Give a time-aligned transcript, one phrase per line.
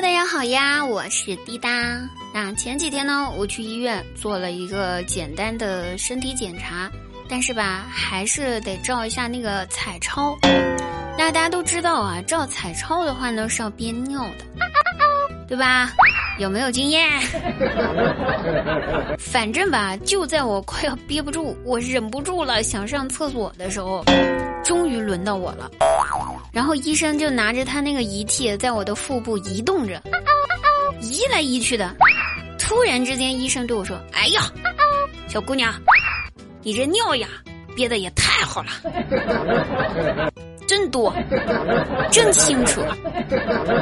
[0.00, 1.70] Hello，大家好呀，我是滴答。
[2.32, 6.90] 那前几天呢，我去医院做了一个简单的身体检查，
[7.28, 10.38] 但是吧，还是得照一下那个彩超。
[11.18, 14.46] 那大家都知道啊，照彩超的话呢是要憋尿的，
[15.46, 15.92] 对吧？
[16.38, 17.06] 有没有经验？
[19.20, 24.02] 反正吧，就在我快要憋不住，我忍不住了想上厕所的时候，
[24.64, 25.70] 终于轮到我了。
[26.52, 30.02] 然后医生就拿着他那个仪器在我的腹部移动着，
[31.00, 31.94] 移来移去的。
[32.58, 34.42] 突然之间，医生对我说：“哎呀，
[35.28, 35.74] 小姑娘，
[36.62, 37.26] 你这尿呀
[37.74, 38.70] 憋的也太好了，
[40.68, 41.12] 真多，
[42.12, 42.80] 真清楚，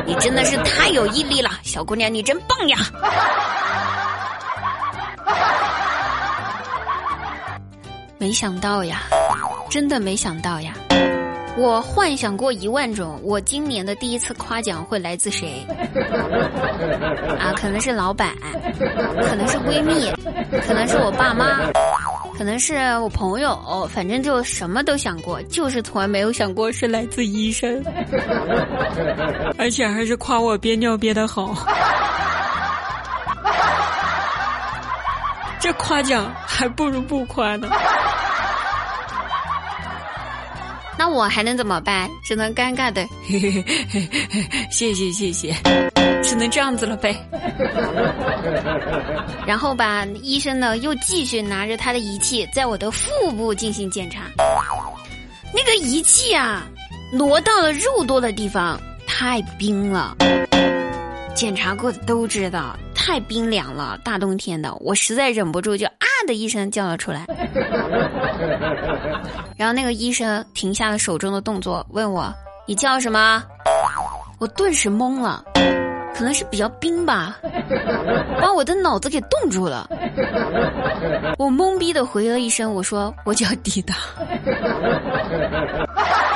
[0.07, 2.79] 你真的是太有毅力了，小姑娘你真棒呀！”
[8.17, 9.03] 没想到呀，
[9.69, 10.75] 真的没想到呀。
[11.57, 15.67] 我幻想过一万种，我今年的第一次夸奖会来自谁？
[17.37, 18.33] 啊，可能是老板，
[19.29, 20.13] 可能是闺蜜，
[20.65, 21.69] 可能是我爸妈，
[22.39, 27.85] 可能是我朋友，反正就什么都想过，就是从来没有想过是来自医生，
[29.59, 31.53] 而且还是夸我憋尿憋得好。
[35.59, 37.69] 这夸奖还不如不夸呢。
[40.99, 42.11] 那我还能怎么办？
[42.25, 43.07] 只能尴尬的，
[44.71, 45.55] 谢谢谢谢，
[46.23, 47.17] 只能这样子了呗。
[49.47, 54.25] 然后吧，医生呢又继续拿着他的仪器在我的腹部进行检查。
[55.55, 56.67] 那个仪器啊，
[57.13, 60.17] 挪到了肉多的地方，太冰了。
[61.35, 63.97] 检查过的都知道，太冰凉了。
[64.05, 65.98] 大冬天的，我实在忍不住就啊
[66.29, 67.27] 的医生叫了出来。
[69.57, 72.33] 然后那个医生停下了手中的动作，问我
[72.65, 73.43] ：“你叫什么？”
[74.39, 75.43] 我顿时懵了，
[76.15, 77.37] 可能是比较冰吧，
[78.41, 79.91] 把我的脑子给冻住了。
[81.39, 83.97] 我懵逼的回了一声：“我说我叫滴答。”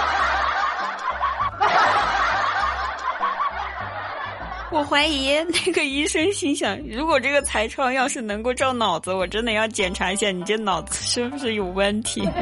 [4.72, 5.34] 我怀疑
[5.66, 12.26] 那个医生心想：如果这个彩超要是能够照脑子，我真的要检查一下你这脑子是不是有问题。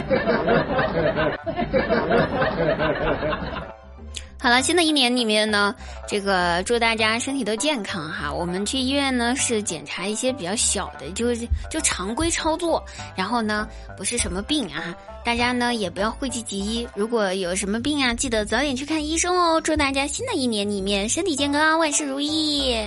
[4.43, 5.75] 好了，新的一年里面呢，
[6.09, 8.33] 这个祝大家身体都健康哈。
[8.33, 12.83] 我们去医院呢是检查一些比较小的，就是就常规操作。
[13.15, 13.69] 然后呢，
[13.99, 16.89] 不是什么病啊，大家呢也不要讳疾忌医。
[16.95, 19.61] 如果有什么病啊，记得早点去看医生哦。
[19.61, 22.83] 祝大家新的一年里面身体健康，万事如意。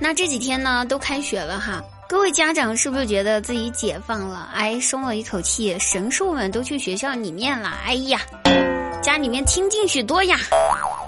[0.00, 1.80] 那这几天呢，都开学了哈。
[2.06, 4.48] 各位家长是不是觉得自己解放了？
[4.54, 7.72] 哎，松了一口气，神兽们都去学校里面了。
[7.86, 8.20] 哎呀，
[9.02, 10.36] 家里面清静许多呀，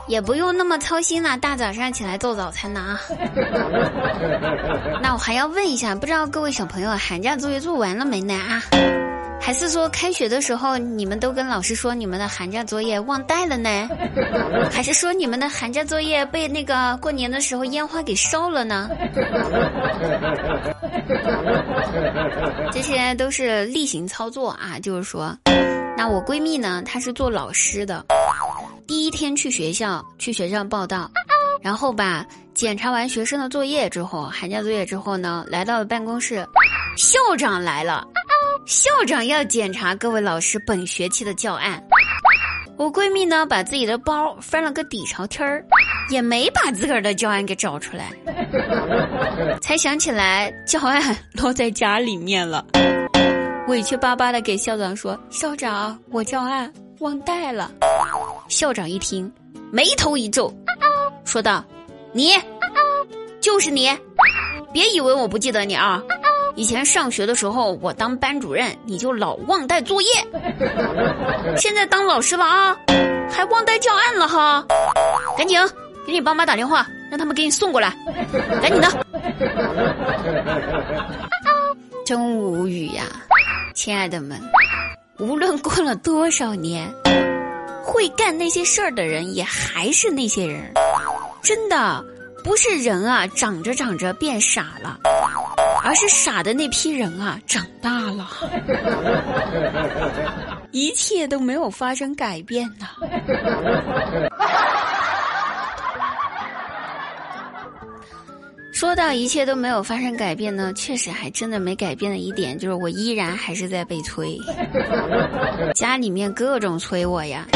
[0.09, 1.37] 也不用那么操心了。
[1.39, 3.01] 大早上起来做早餐呢啊。
[5.03, 8.63] 那我还要问一下，不知道各位小朋友寒假作业做完了没呢啊？
[9.41, 13.89] 还是说开学的时候你们都跟老师说你们的寒假作业忘带了呢？
[14.73, 18.91] 还是说你们的寒假作业被那个过年的时候烟花给烧了呢？
[22.73, 25.37] 这些都是例行操作啊，就是说，
[25.97, 28.05] 那我闺蜜呢，她是做老师的，
[28.87, 31.09] 第一天去学校去学校报道，
[31.63, 36.45] 然后吧检查完学生的作业之后，寒假作业之后呢，来到了办公室，
[36.97, 38.05] 校长来了。
[38.67, 41.81] 校长要检查各位老师本学期的教案，
[42.77, 45.65] 我闺蜜呢把自己的包翻了个底朝天儿，
[46.11, 48.11] 也没把自个儿的教案给找出来，
[49.63, 52.67] 才想起来教案落在家里面了，
[53.69, 57.71] 委屈巴巴的给校长说：“校长，我教案忘带了。”
[58.51, 59.33] 校长一听，
[59.71, 60.53] 眉头一皱，
[61.25, 61.65] 说道
[62.13, 62.33] ：“你，
[63.41, 63.97] 就是你，
[64.73, 66.03] 别以为我不记得你啊。”
[66.57, 70.09] 以前上学的时候，我当班主任，你就老忘带作业。
[71.57, 72.77] 现在当老师了啊，
[73.31, 74.65] 还忘带教案了哈！
[75.37, 75.61] 赶紧
[76.07, 77.95] 给你爸妈打电话，让他们给你送过来，
[78.63, 78.89] 赶紧的。
[82.07, 83.05] 真无语呀，
[83.75, 84.41] 亲爱的们，
[85.19, 86.91] 无论过了多少年，
[87.85, 90.73] 会干那些事儿的人也还是那些人，
[91.43, 92.03] 真的
[92.43, 94.99] 不是人啊，长着长着变傻了。
[95.87, 98.29] 而是傻的那批人啊，长大了，
[100.73, 102.89] 一切都没有发生改变呢。
[108.73, 114.37] 说到一切都没有发生改变呢，确实还真的没改变的一点，就是我依然还是在被催，
[115.77, 117.47] 家里面各种催我呀。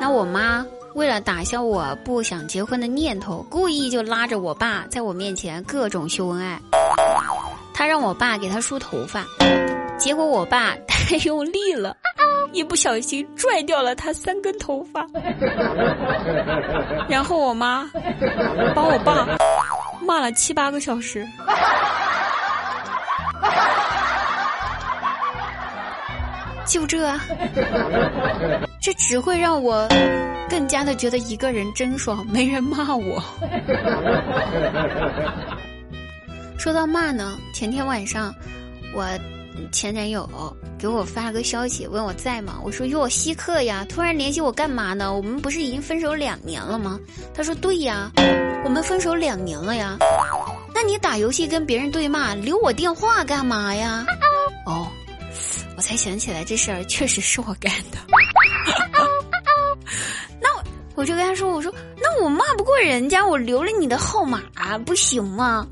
[0.00, 0.64] 那我妈。
[0.94, 6.58] 为了打消我不想结婚的念头，故意就拉着我爸在我面前各种秀恩爱。
[7.78, 9.22] 他让我爸给他梳头发，
[9.98, 11.94] 结果我爸 太用力了，
[12.52, 15.06] 一不小心拽掉了他三根头发。
[17.06, 17.86] 然后我妈
[18.74, 19.28] 把我爸
[20.00, 21.26] 骂了七八个小时。
[26.64, 26.98] 就这，
[28.80, 29.86] 这只会让我
[30.48, 33.22] 更加的觉得一个人真爽，没人骂我。
[36.66, 38.34] 说到骂呢，前天晚上
[38.92, 39.06] 我
[39.70, 40.28] 前男友
[40.76, 42.58] 给我发了个消息，问我在吗？
[42.64, 45.14] 我说哟，稀客呀，突然联系我干嘛呢？
[45.14, 46.98] 我们不是已经分手两年了吗？
[47.32, 48.10] 他说对呀，
[48.64, 49.96] 我们分手两年了呀。
[50.74, 54.04] 那你打游戏跟别人对骂，留我电话干嘛呀？
[54.66, 54.88] 哦。
[55.76, 57.98] 我才想起来这事儿确实是我干的，
[60.42, 60.48] 那
[60.96, 64.42] 我就跟他说：“我说那我骂不过人家，我留了你的号码
[64.84, 65.64] 不行吗？”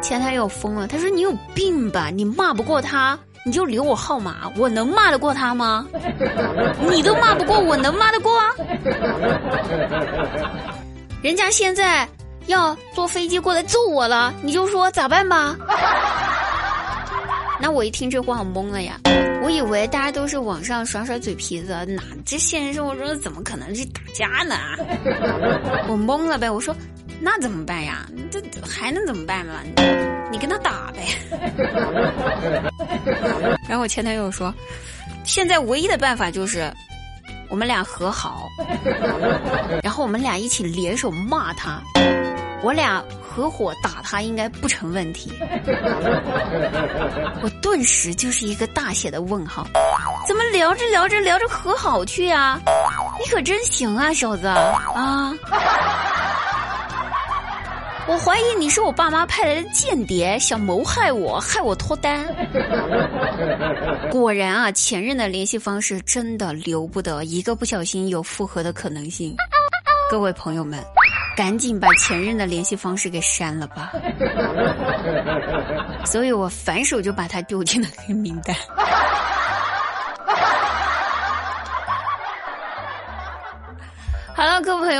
[0.00, 2.08] 前台又疯了，他说：“你有病吧？
[2.10, 5.86] 你骂不过他，你就留我号码，我能骂得过他吗？
[6.90, 8.40] 你都骂不过，我能骂得过？
[11.20, 12.08] 人家现在
[12.46, 15.56] 要坐飞机过来揍我了，你就说咋办吧？”
[17.60, 19.00] 那我一听这话，我懵了呀。
[19.42, 24.54] 我以为大家都是网上耍耍嘴皮子，哪这现实生活中怎么可能去打架呢？
[25.88, 26.74] 我懵了呗，我说
[27.20, 28.06] 那怎么办呀？
[28.30, 29.60] 这还能怎么办嘛？
[30.30, 31.02] 你跟他打呗。
[33.68, 34.54] 然后我前男友说，
[35.24, 36.72] 现在唯一的办法就是
[37.48, 38.48] 我们俩和好，
[39.82, 41.82] 然后我们俩一起联手骂他，
[42.62, 43.02] 我俩。
[43.30, 45.32] 合伙打他应该不成问题，
[47.40, 49.64] 我顿时就是一个大写的问号，
[50.26, 52.60] 怎么聊着聊着聊着和好去啊？
[53.20, 55.32] 你可真行啊，小子啊！
[58.08, 62.26] 我怀疑你是我爸妈派来的间谍，想谋害我，害我脱单。
[64.10, 69.36] 果然啊，前任的联系方式真的留不得，一个不小心有复合的可能性。
[70.10, 70.82] 各位朋友们。
[71.36, 73.92] 赶紧把前任的联系方式给删了吧，
[76.04, 78.56] 所以我反手就把他丢进了黑名单。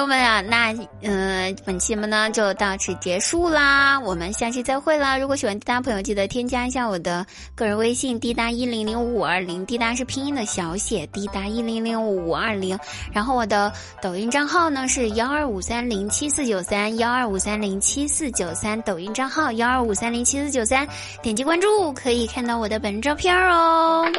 [0.09, 5.19] 们啊，那嗯，本期节目呢就到此结束啦，我们下期再会啦！
[5.19, 7.25] 如果喜欢滴答朋友，记得添加一下我的
[7.55, 12.79] 个人微信滴答一零零五五二零，滴答是拼音的小写，滴答一零零五五二零。
[13.13, 13.71] 然后我的
[14.01, 20.89] 抖音账号呢是幺二五三零七四九三幺二五三零七四九三，抖音账号幺二五三零七四九三，
[21.21, 24.11] 点击关注可以看到我的本人照片哦。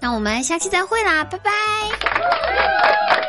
[0.00, 3.21] 那我们下期再会啦，拜拜。